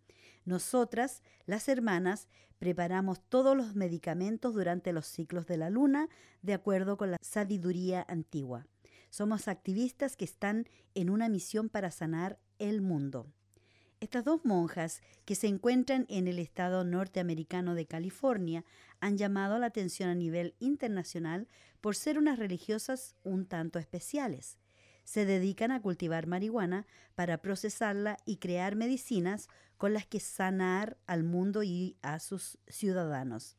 Nosotras, 0.51 1.23
las 1.47 1.69
hermanas, 1.69 2.27
preparamos 2.59 3.21
todos 3.21 3.57
los 3.57 3.77
medicamentos 3.77 4.53
durante 4.53 4.93
los 4.93 5.07
ciclos 5.07 5.47
de 5.47 5.57
la 5.57 5.71
luna 5.71 6.09
de 6.43 6.55
acuerdo 6.55 6.97
con 6.97 7.13
la 7.13 7.19
sabiduría 7.23 8.05
antigua. 8.09 8.67
Somos 9.11 9.47
activistas 9.47 10.17
que 10.17 10.25
están 10.25 10.67
en 10.97 11.09
una 11.09 11.29
misión 11.29 11.69
para 11.69 11.93
sanar 11.93 12.41
el 12.59 12.81
mundo. 12.81 13.29
Estas 14.01 14.25
dos 14.25 14.45
monjas, 14.45 15.03
que 15.25 15.37
se 15.37 15.47
encuentran 15.47 16.05
en 16.09 16.27
el 16.27 16.41
estado 16.41 16.83
norteamericano 16.83 17.77
de 17.77 17.87
California, 17.87 18.65
han 18.99 19.19
llamado 19.19 19.57
la 19.61 19.67
atención 19.67 20.09
a 20.09 20.17
nivel 20.17 20.57
internacional 20.59 21.47
por 21.81 21.95
ser 21.95 22.19
unas 22.19 22.41
religiosas 22.41 23.15
un 23.23 23.47
tanto 23.47 23.79
especiales 23.79 24.59
se 25.11 25.27
dedican 25.27 25.73
a 25.73 25.83
cultivar 25.83 26.29
marihuana 26.29 26.87
para 27.17 27.43
procesarla 27.43 28.17
y 28.27 28.37
crear 28.37 28.77
medicinas 28.77 29.49
con 29.77 29.93
las 29.93 30.07
que 30.07 30.21
sanar 30.21 30.99
al 31.09 31.25
mundo 31.25 31.65
y 31.65 31.97
a 32.01 32.21
sus 32.21 32.59
ciudadanos. 32.69 33.57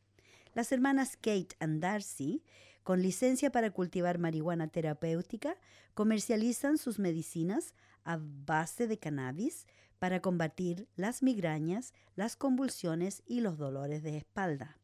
Las 0.54 0.72
hermanas 0.72 1.16
Kate 1.16 1.54
and 1.60 1.82
Darcy, 1.82 2.42
con 2.82 3.02
licencia 3.02 3.52
para 3.52 3.70
cultivar 3.70 4.18
marihuana 4.18 4.68
terapéutica, 4.68 5.58
comercializan 5.92 6.78
sus 6.78 6.98
medicinas 6.98 7.74
a 8.02 8.18
base 8.18 8.86
de 8.86 8.98
cannabis 8.98 9.66
para 9.98 10.22
combatir 10.22 10.88
las 10.96 11.22
migrañas, 11.22 11.92
las 12.16 12.34
convulsiones 12.34 13.22
y 13.26 13.42
los 13.42 13.58
dolores 13.58 14.02
de 14.02 14.16
espalda. 14.16 14.78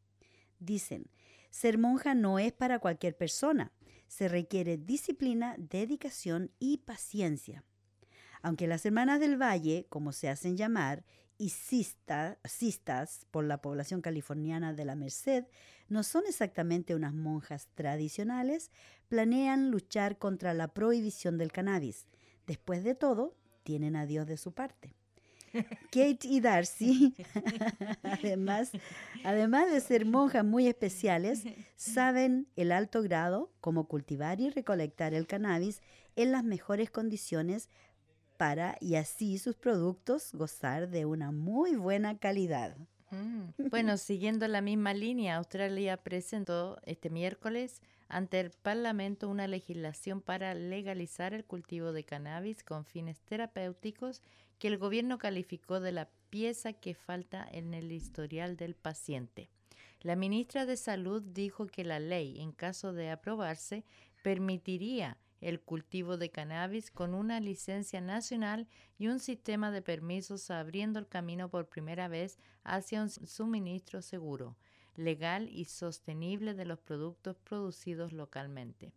Dicen, 0.58 1.06
ser 1.48 1.78
monja 1.78 2.14
no 2.14 2.38
es 2.38 2.52
para 2.52 2.78
cualquier 2.78 3.16
persona 3.16 3.72
se 4.08 4.28
requiere 4.28 4.76
disciplina, 4.76 5.54
dedicación 5.58 6.50
y 6.58 6.78
paciencia. 6.78 7.64
Aunque 8.42 8.66
las 8.66 8.84
hermanas 8.84 9.20
del 9.20 9.40
Valle, 9.40 9.86
como 9.88 10.12
se 10.12 10.28
hacen 10.28 10.56
llamar, 10.56 11.04
y 11.38 11.50
cistas 11.50 13.26
por 13.30 13.44
la 13.44 13.62
población 13.62 14.00
californiana 14.00 14.72
de 14.72 14.84
la 14.84 14.96
Merced, 14.96 15.44
no 15.88 16.02
son 16.02 16.24
exactamente 16.26 16.96
unas 16.96 17.14
monjas 17.14 17.68
tradicionales, 17.74 18.72
planean 19.08 19.70
luchar 19.70 20.18
contra 20.18 20.52
la 20.52 20.68
prohibición 20.74 21.38
del 21.38 21.52
cannabis. 21.52 22.08
Después 22.46 22.82
de 22.82 22.96
todo, 22.96 23.36
tienen 23.62 23.94
a 23.94 24.04
Dios 24.04 24.26
de 24.26 24.36
su 24.36 24.52
parte. 24.52 24.97
Kate 25.90 26.18
y 26.22 26.40
Darcy, 26.40 27.14
además, 28.02 28.72
además 29.24 29.70
de 29.70 29.80
ser 29.80 30.06
monjas 30.06 30.44
muy 30.44 30.66
especiales, 30.66 31.44
saben 31.76 32.48
el 32.56 32.72
alto 32.72 33.02
grado, 33.02 33.50
cómo 33.60 33.88
cultivar 33.88 34.40
y 34.40 34.50
recolectar 34.50 35.14
el 35.14 35.26
cannabis 35.26 35.82
en 36.16 36.32
las 36.32 36.44
mejores 36.44 36.90
condiciones 36.90 37.68
para, 38.36 38.76
y 38.80 38.94
así 38.94 39.38
sus 39.38 39.56
productos, 39.56 40.32
gozar 40.32 40.88
de 40.88 41.04
una 41.04 41.32
muy 41.32 41.74
buena 41.76 42.18
calidad. 42.18 42.76
Mm. 43.10 43.68
Bueno, 43.70 43.96
siguiendo 43.96 44.46
la 44.48 44.60
misma 44.60 44.94
línea, 44.94 45.36
Australia 45.36 45.96
presentó 45.96 46.78
este 46.84 47.10
miércoles 47.10 47.82
ante 48.08 48.40
el 48.40 48.50
Parlamento 48.50 49.28
una 49.28 49.46
legislación 49.46 50.20
para 50.20 50.54
legalizar 50.54 51.34
el 51.34 51.44
cultivo 51.44 51.92
de 51.92 52.04
cannabis 52.04 52.62
con 52.62 52.84
fines 52.84 53.20
terapéuticos 53.20 54.22
que 54.58 54.68
el 54.68 54.78
gobierno 54.78 55.18
calificó 55.18 55.80
de 55.80 55.92
la 55.92 56.08
pieza 56.30 56.72
que 56.72 56.94
falta 56.94 57.46
en 57.50 57.74
el 57.74 57.92
historial 57.92 58.56
del 58.56 58.74
paciente. 58.74 59.50
La 60.00 60.16
ministra 60.16 60.66
de 60.66 60.76
Salud 60.76 61.22
dijo 61.22 61.66
que 61.66 61.84
la 61.84 61.98
ley, 61.98 62.40
en 62.40 62.52
caso 62.52 62.92
de 62.92 63.10
aprobarse, 63.10 63.84
permitiría 64.22 65.18
el 65.40 65.60
cultivo 65.60 66.16
de 66.16 66.30
cannabis 66.30 66.90
con 66.90 67.14
una 67.14 67.40
licencia 67.40 68.00
nacional 68.00 68.68
y 68.98 69.08
un 69.08 69.20
sistema 69.20 69.70
de 69.70 69.82
permisos 69.82 70.50
abriendo 70.50 70.98
el 70.98 71.06
camino 71.06 71.48
por 71.48 71.68
primera 71.68 72.08
vez 72.08 72.38
hacia 72.64 73.02
un 73.02 73.10
suministro 73.10 74.02
seguro, 74.02 74.56
legal 74.96 75.48
y 75.48 75.66
sostenible 75.66 76.54
de 76.54 76.64
los 76.64 76.80
productos 76.80 77.36
producidos 77.38 78.12
localmente. 78.12 78.92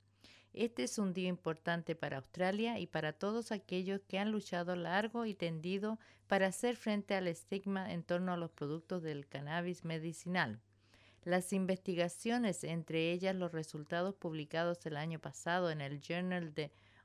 Este 0.53 0.84
es 0.84 0.98
un 0.98 1.13
día 1.13 1.29
importante 1.29 1.96
para 1.96 2.17
Australia 2.17 2.77
y 2.77 2.86
para 2.86 3.13
todos 3.13 3.53
aquellos 3.53 4.01
que 4.01 4.20
han 4.20 4.31
luchado 4.31 4.75
largo 4.75 5.25
y 5.25 5.34
tendido 5.34 5.98
para 6.27 6.48
hacer 6.48 6.75
frente 6.75 7.15
al 7.15 7.27
estigma 7.27 7.93
en 7.93 8.03
torno 8.03 8.34
a 8.34 8.38
los 8.38 8.51
productos 8.51 9.01
del 9.01 9.27
cannabis 9.27 9.86
medicinal. 9.86 10.60
Las 11.24 11.53
investigaciones, 11.53 12.65
entre 12.65 13.12
ellas 13.12 13.36
los 13.36 13.53
resultados 13.53 14.13
publicados 14.15 14.86
el 14.86 14.98
año 14.98 15.20
pasado 15.20 15.72
en 15.72 15.79
el 15.79 16.01
Journal 16.01 16.53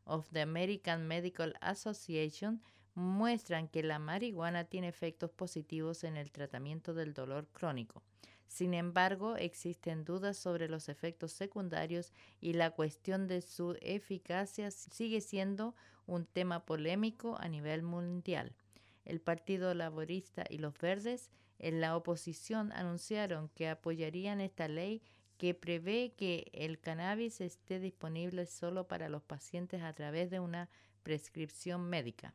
of 0.04 0.28
the 0.32 0.40
American 0.40 1.06
Medical 1.06 1.54
Association, 1.60 2.60
muestran 2.94 3.68
que 3.68 3.82
la 3.82 4.00
marihuana 4.00 4.64
tiene 4.64 4.88
efectos 4.88 5.30
positivos 5.30 6.02
en 6.02 6.16
el 6.16 6.32
tratamiento 6.32 6.94
del 6.94 7.12
dolor 7.14 7.46
crónico. 7.52 8.02
Sin 8.48 8.74
embargo, 8.74 9.36
existen 9.36 10.04
dudas 10.04 10.36
sobre 10.36 10.68
los 10.68 10.88
efectos 10.88 11.32
secundarios 11.32 12.12
y 12.40 12.52
la 12.52 12.70
cuestión 12.70 13.26
de 13.26 13.42
su 13.42 13.76
eficacia 13.80 14.70
sigue 14.70 15.20
siendo 15.20 15.74
un 16.06 16.26
tema 16.26 16.64
polémico 16.64 17.36
a 17.38 17.48
nivel 17.48 17.82
mundial. 17.82 18.54
El 19.04 19.20
Partido 19.20 19.74
Laborista 19.74 20.44
y 20.48 20.58
los 20.58 20.78
Verdes 20.78 21.30
en 21.58 21.80
la 21.80 21.96
oposición 21.96 22.72
anunciaron 22.72 23.48
que 23.50 23.68
apoyarían 23.68 24.40
esta 24.40 24.68
ley 24.68 25.02
que 25.38 25.54
prevé 25.54 26.14
que 26.16 26.50
el 26.52 26.80
cannabis 26.80 27.40
esté 27.40 27.78
disponible 27.78 28.46
solo 28.46 28.88
para 28.88 29.08
los 29.08 29.22
pacientes 29.22 29.82
a 29.82 29.92
través 29.92 30.30
de 30.30 30.40
una 30.40 30.68
prescripción 31.02 31.88
médica. 31.88 32.34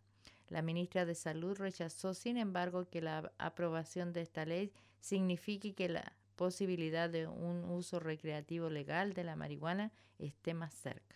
La 0.52 0.62
ministra 0.62 1.06
de 1.06 1.16
Salud 1.16 1.56
rechazó, 1.56 2.14
sin 2.14 2.36
embargo, 2.36 2.90
que 2.90 3.00
la 3.02 3.32
aprobación 3.38 4.12
de 4.12 4.22
esta 4.22 4.44
ley 4.46 4.74
signifique 5.00 5.74
que 5.74 5.88
la 5.88 6.14
posibilidad 6.36 7.10
de 7.10 7.26
un 7.26 7.64
uso 7.64 8.02
recreativo 8.02 8.70
legal 8.70 9.14
de 9.14 9.24
la 9.24 9.38
marihuana 9.38 9.94
esté 10.20 10.54
más 10.54 10.74
cerca. 10.74 11.16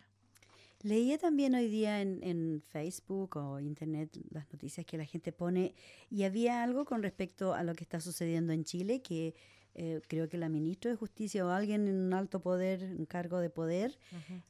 Leía 0.83 1.17
también 1.17 1.53
hoy 1.53 1.67
día 1.67 2.01
en, 2.01 2.63
Facebook 2.69 3.35
o 3.35 3.59
Internet 3.59 4.17
las 4.29 4.49
noticias 4.53 4.85
que 4.85 4.97
la 4.97 5.05
gente 5.05 5.33
pone 5.33 5.75
y 6.09 6.23
había 6.23 6.63
algo 6.63 6.85
con 6.85 7.03
respecto 7.03 7.53
a 7.53 7.63
lo 7.63 7.73
que 7.73 7.83
está 7.83 7.99
sucediendo 7.99 8.53
en 8.53 8.63
Chile 8.63 9.01
que 9.01 9.35
eh, 9.73 9.99
creo 10.07 10.29
que 10.29 10.37
la 10.37 10.47
ministra 10.47 10.91
de 10.91 10.95
Justicia 10.95 11.45
o 11.45 11.49
alguien 11.49 11.89
en 11.89 11.97
un 11.97 12.13
alto 12.13 12.39
poder, 12.39 12.83
un 12.97 13.05
cargo 13.05 13.39
de 13.39 13.49
poder, 13.49 13.97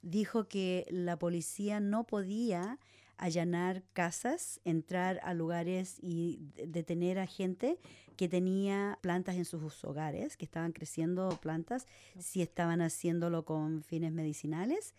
dijo 0.04 0.48
que 0.48 0.86
la 0.92 1.18
policía 1.18 1.80
no 1.80 2.06
podía 2.06 2.77
allanar 3.17 3.84
casas, 3.93 4.60
entrar 4.65 5.19
a 5.24 5.34
lugares 5.34 5.98
y 6.01 6.39
detener 6.67 7.19
a 7.19 7.27
gente 7.27 7.79
que 8.15 8.29
tenía 8.29 8.98
plantas 9.01 9.36
en 9.36 9.45
sus 9.45 9.84
hogares, 9.84 10.38
que 10.38 10.45
estaban 10.45 10.71
creciendo 10.71 11.30
plantas, 11.41 11.86
si 12.17 12.41
estaban 12.41 12.82
haciéndolo 12.82 13.45
con 13.45 13.84
fines 13.84 14.12
medicinales 14.12 14.93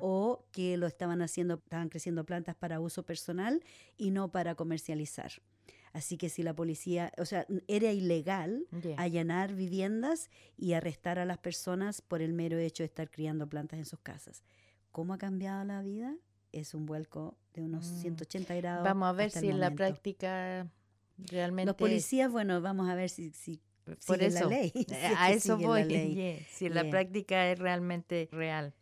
o 0.00 0.44
que 0.52 0.76
lo 0.76 0.86
estaban 0.86 1.22
haciendo, 1.22 1.54
estaban 1.54 1.88
creciendo 1.88 2.24
plantas 2.24 2.54
para 2.56 2.80
uso 2.80 3.04
personal 3.04 3.62
y 3.96 4.10
no 4.10 4.30
para 4.30 4.54
comercializar. 4.54 5.32
Así 5.92 6.18
que 6.18 6.28
si 6.28 6.42
la 6.42 6.54
policía, 6.54 7.12
o 7.16 7.24
sea, 7.24 7.46
era 7.66 7.92
ilegal 7.92 8.66
allanar 8.98 9.54
viviendas 9.54 10.30
y 10.56 10.74
arrestar 10.74 11.18
a 11.18 11.24
las 11.24 11.38
personas 11.38 12.02
por 12.02 12.20
el 12.20 12.34
mero 12.34 12.58
hecho 12.58 12.82
de 12.82 12.86
estar 12.88 13.10
criando 13.10 13.48
plantas 13.48 13.78
en 13.78 13.86
sus 13.86 14.00
casas. 14.00 14.42
¿Cómo 14.92 15.14
ha 15.14 15.18
cambiado 15.18 15.64
la 15.64 15.82
vida? 15.82 16.14
Es 16.52 16.74
un 16.74 16.86
vuelco 16.86 17.36
de 17.58 17.64
unos 17.64 17.86
180 17.86 18.54
mm. 18.54 18.56
grados. 18.56 18.84
Vamos 18.84 19.08
a 19.08 19.12
ver 19.12 19.30
si 19.30 19.48
en 19.48 19.60
la 19.60 19.70
práctica 19.70 20.66
realmente... 21.18 21.66
Los 21.66 21.76
policías, 21.76 22.30
bueno, 22.30 22.60
vamos 22.60 22.88
a 22.88 22.94
ver 22.94 23.10
si, 23.10 23.30
si 23.30 23.60
por 24.06 24.22
eso, 24.22 24.44
la 24.48 24.56
ley. 24.56 24.72
a 25.16 25.32
eso 25.32 25.58
voy. 25.58 26.44
Si 26.50 26.66
en 26.66 26.74
la 26.74 26.88
práctica 26.88 27.50
es 27.50 27.58
realmente 27.58 28.28
real. 28.32 28.74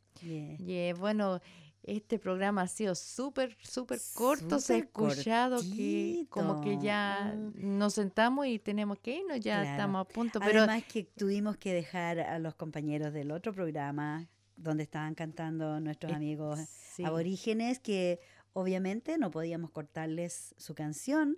bueno, 0.99 1.41
este 1.83 2.19
programa 2.19 2.63
ha 2.63 2.69
sido 2.69 2.95
súper, 2.95 3.57
súper 3.63 4.01
corto. 4.15 4.59
se 4.59 4.75
ha 4.75 4.79
escuchado 4.79 5.61
que 5.61 6.27
como 6.31 6.61
que 6.61 6.79
ya 6.79 7.35
mm. 7.37 7.79
nos 7.79 7.95
sentamos 7.95 8.47
y 8.47 8.59
tenemos 8.59 8.99
que 8.99 9.19
irnos, 9.19 9.41
ya 9.41 9.63
estamos 9.63 10.01
a 10.01 10.05
punto. 10.05 10.41
Pero 10.41 10.65
Además 10.65 10.83
que 10.85 11.05
tuvimos 11.05 11.57
que 11.57 11.73
dejar 11.73 12.19
a 12.19 12.39
los 12.39 12.55
compañeros 12.57 13.13
del 13.13 13.31
otro 13.31 13.55
programa 13.55 14.29
donde 14.57 14.83
estaban 14.83 15.15
cantando 15.15 15.81
nuestros 15.81 16.13
amigos 16.13 16.59
aborígenes 17.05 17.79
que 17.79 18.21
obviamente 18.57 19.19
no 19.19 19.31
podíamos 19.31 19.71
cortarles 19.71 20.55
su 20.57 20.75
canción. 20.75 21.37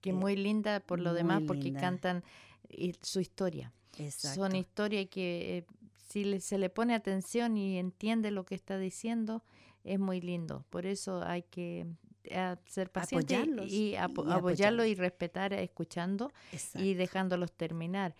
Que 0.00 0.10
es 0.10 0.16
eh, 0.16 0.18
muy 0.18 0.36
linda 0.36 0.80
por 0.80 0.98
lo 1.00 1.14
demás 1.14 1.42
porque 1.46 1.72
cantan 1.72 2.24
eh, 2.68 2.92
su 3.00 3.20
historia. 3.20 3.72
Son 4.10 4.54
historias 4.54 5.06
que 5.06 5.58
eh, 5.58 5.64
si 6.08 6.40
se 6.40 6.58
le 6.58 6.68
pone 6.68 6.94
atención 6.94 7.56
y 7.56 7.78
entiende 7.78 8.30
lo 8.30 8.44
que 8.44 8.56
está 8.56 8.78
diciendo, 8.78 9.42
es 9.84 9.98
muy 9.98 10.20
lindo. 10.20 10.64
Por 10.68 10.86
eso 10.86 11.22
hay 11.22 11.42
que 11.44 11.86
ser 12.66 12.90
paciente 12.90 13.48
y, 13.68 13.94
apoyarlo 13.94 14.84
y 14.84 14.96
respetar 14.96 15.52
escuchando 15.52 16.32
y 16.74 16.94
dejándolos 16.94 17.52
terminar 17.52 18.16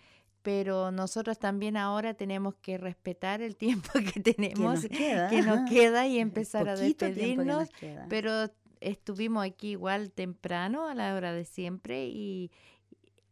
pero 0.47 0.91
nosotros 0.91 1.39
también 1.39 1.75
ahora 1.75 2.13
tenemos 2.13 2.55
que 2.55 2.77
respetar 2.77 3.41
el 3.41 3.57
tiempo 3.57 3.89
que 4.13 4.21
tenemos, 4.21 4.85
que 4.85 5.41
nos 5.41 5.69
queda, 5.69 6.07
y 6.07 6.19
empezar 6.19 6.69
a 6.69 6.77
despedirnos, 6.77 7.67
pero 8.07 8.49
estuvimos 8.79 9.45
aquí 9.45 9.71
igual 9.71 10.09
temprano 10.09 10.87
a 10.87 10.95
la 10.95 11.13
hora 11.15 11.33
de 11.33 11.43
siempre 11.43 12.07
y 12.07 12.49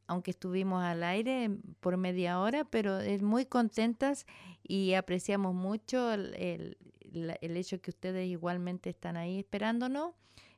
aunque 0.07 0.31
estuvimos 0.31 0.83
al 0.83 1.03
aire 1.03 1.51
por 1.79 1.95
media 1.95 2.41
hora, 2.41 2.65
pero 2.65 2.99
es 2.99 3.21
muy 3.21 3.45
contentas 3.45 4.25
y 4.61 4.95
apreciamos 4.95 5.55
mucho 5.55 6.11
el, 6.11 6.33
el, 6.35 6.77
el 7.39 7.55
hecho 7.55 7.79
que 7.79 7.91
ustedes 7.91 8.27
igualmente 8.27 8.89
están 8.89 9.15
ahí 9.15 9.39
esperándonos 9.39 10.15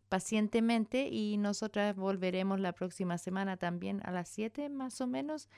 pacientemente 0.09 1.07
y 1.09 1.37
nosotras 1.37 1.95
volveremos 1.95 2.59
la 2.59 2.73
próxima 2.73 3.19
semana 3.19 3.57
también 3.57 4.01
a 4.05 4.11
las 4.11 4.29
7 4.29 4.69
más 4.69 5.01
o 5.01 5.05
menos 5.05 5.49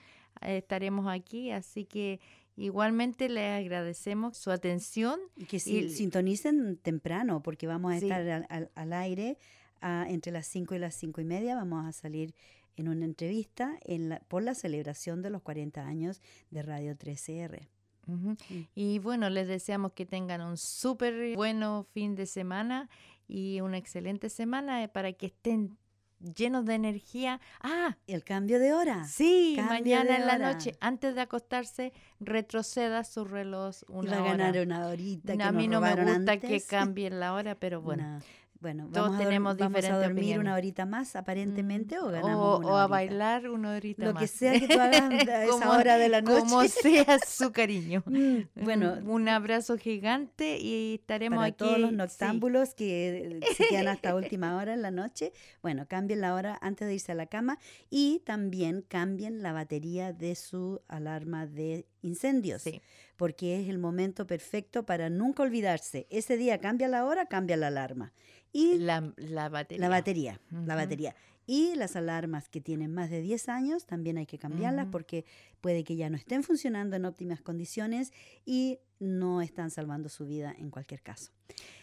estaremos 0.41 1.07
aquí, 1.07 1.51
así 1.51 1.85
que 1.85 2.19
igualmente 2.55 3.29
les 3.29 3.59
agradecemos 3.59 4.37
su 4.37 4.51
atención. 4.51 5.19
Y 5.35 5.45
que 5.45 5.59
sintonicen 5.59 6.77
temprano, 6.77 7.41
porque 7.41 7.67
vamos 7.67 7.93
a 7.93 7.97
estar 7.97 8.47
al, 8.49 8.93
aire 8.93 9.37
entre 9.81 10.31
las 10.31 10.47
5 10.47 10.75
y 10.75 10.79
las 10.79 10.95
5 10.95 11.21
y 11.21 11.25
media, 11.25 11.55
vamos 11.55 11.85
a 11.85 11.91
salir 11.91 12.33
en 12.75 12.87
una 12.87 13.05
entrevista 13.05 13.77
en 13.83 14.09
la, 14.09 14.19
por 14.27 14.41
la 14.41 14.55
celebración 14.55 15.21
de 15.21 15.29
los 15.29 15.41
40 15.41 15.85
años 15.85 16.21
de 16.49 16.61
Radio 16.61 16.95
13R. 16.95 17.67
Mm. 18.07 18.33
Y 18.73 18.99
bueno, 18.99 19.29
les 19.29 19.47
deseamos 19.47 19.91
que 19.93 20.05
tengan 20.05 20.41
un 20.41 20.57
súper 20.57 21.35
bueno 21.35 21.85
fin 21.91 22.15
de 22.15 22.25
semana 22.25 22.89
y 23.27 23.61
una 23.61 23.77
excelente 23.77 24.29
semana 24.29 24.87
para 24.87 25.13
que 25.13 25.27
estén 25.27 25.77
llenos 26.19 26.65
de 26.65 26.75
energía. 26.75 27.39
Ah, 27.61 27.97
el 28.07 28.23
cambio 28.23 28.59
de 28.59 28.73
hora. 28.73 29.05
Sí, 29.05 29.57
mañana 29.67 30.17
en 30.17 30.25
la 30.25 30.37
noche, 30.37 30.75
antes 30.79 31.15
de 31.15 31.21
acostarse, 31.21 31.93
retroceda 32.19 33.03
su 33.03 33.25
reloj 33.25 33.75
una 33.87 34.11
Va 34.11 34.17
a 34.17 34.23
ganar 34.23 34.57
una 34.59 34.87
horita. 34.87 35.33
a 35.47 35.51
mí 35.51 35.67
no 35.67 35.81
me 35.81 35.95
gusta 35.95 36.37
que 36.37 36.61
cambien 36.61 37.19
la 37.19 37.33
hora, 37.33 37.55
pero 37.55 37.81
bueno. 37.81 38.19
Bueno, 38.61 38.89
Todos 38.91 39.07
vamos, 39.07 39.21
a, 39.21 39.23
tenemos 39.23 39.57
vamos 39.57 39.85
a 39.85 39.89
dormir 39.99 40.09
una 40.09 40.15
opiniones. 40.25 40.53
horita 40.53 40.85
más 40.85 41.15
aparentemente 41.15 41.97
o 41.97 42.09
Mm, 42.09 42.11
ganamos 42.11 42.35
o, 42.55 42.57
una 42.59 42.67
o 42.67 42.75
a 42.77 42.87
bailar 42.87 43.49
una 43.49 43.71
horita 43.71 44.03
Lo 44.03 44.13
más. 44.13 44.21
que 44.21 44.27
sea 44.27 44.59
que 44.59 44.67
tú 44.67 44.77
hagas 44.79 45.01
a 45.29 45.43
esa 45.45 45.51
Como- 45.51 45.71
hora 45.71 45.97
de 45.97 46.09
la 46.09 46.21
noche. 46.21 46.39
Como 46.41 46.63
sea 46.67 47.19
su 47.25 47.51
cariño. 47.53 48.03
Mm, 48.09 48.63
bueno, 48.65 48.97
Un- 49.05 49.29
abrazo 49.29 49.77
gigante 49.77 50.57
y 50.59 50.95
estaremos 50.95 51.37
para 51.37 51.47
aquí. 51.47 51.57
todos 51.57 51.79
los 51.79 51.91
sí. 51.91 51.95
noctámbulos 51.95 52.73
que 52.75 53.39
se 53.55 53.67
quedan 53.67 53.87
hasta 53.87 54.13
última 54.15 54.57
hora 54.57 54.73
en 54.73 54.81
la 54.81 54.91
noche, 54.91 55.31
bueno, 55.61 55.85
cambien 55.87 56.19
la 56.21 56.33
hora 56.33 56.57
antes 56.61 56.87
de 56.87 56.95
irse 56.95 57.11
a 57.13 57.15
la 57.15 57.27
cama 57.27 57.59
y 57.89 58.19
también 58.25 58.81
cambien 58.87 59.41
la 59.41 59.53
batería 59.53 60.11
de 60.11 60.35
su 60.35 60.81
alarma 60.89 61.45
de 61.47 61.85
incendios, 62.01 62.61
Sí. 62.63 62.81
porque 63.17 63.61
es 63.61 63.69
el 63.69 63.77
momento 63.79 64.25
perfecto 64.27 64.85
para 64.85 65.09
nunca 65.09 65.43
olvidarse. 65.43 66.07
Ese 66.09 66.37
día 66.37 66.59
cambia 66.59 66.87
la 66.87 67.05
hora, 67.05 67.25
cambia 67.27 67.57
la 67.57 67.67
alarma. 67.67 68.13
Y 68.51 68.79
La, 68.79 69.13
la 69.17 69.47
batería. 69.49 69.81
la 69.81 69.89
batería, 69.89 70.41
la 70.51 70.57
Ujú. 70.59 70.67
batería. 70.67 71.15
Y 71.45 71.73
las 71.75 71.95
alarmas 71.95 72.47
que 72.47 72.61
tienen 72.61 72.93
más 72.93 73.09
de 73.09 73.21
10 73.21 73.49
años 73.49 73.85
también 73.85 74.17
hay 74.17 74.25
que 74.27 74.37
cambiarlas 74.37 74.87
porque 74.91 75.25
puede 75.61 75.83
que 75.83 75.95
ya 75.95 76.09
no 76.09 76.15
estén 76.17 76.43
funcionando 76.43 76.95
en 76.95 77.05
óptimas 77.05 77.41
condiciones 77.41 78.11
y 78.45 78.79
no 78.99 79.41
están 79.41 79.71
salvando 79.71 80.09
su 80.09 80.25
vida 80.27 80.53
en 80.57 80.69
cualquier 80.69 81.01
caso. 81.01 81.31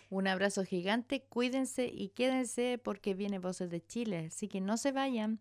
Un 0.09 0.29
abrazo 0.29 0.65
gigante, 0.65 1.23
cuídense 1.25 1.87
y 1.93 2.11
quédense 2.11 2.79
porque 2.83 3.15
viene 3.15 3.41
Voces 3.41 3.69
de 3.71 3.85
Chile. 3.85 4.27
Así 4.29 4.47
que 4.47 4.61
no 4.61 4.77
se 4.77 4.93
vayan. 4.93 5.41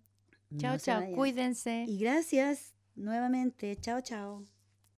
Chao, 0.57 0.73
No 0.73 0.79
chao, 0.79 0.99
vayan. 1.01 1.15
cuídense. 1.15 1.85
Y 1.87 1.99
gracias 1.99 2.73
nuevamente. 2.95 3.75
Chao, 3.75 4.01
chao. 4.01 4.43